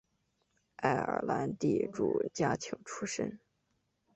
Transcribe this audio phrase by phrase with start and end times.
[0.77, 3.39] 爱尔兰地主家庭出身。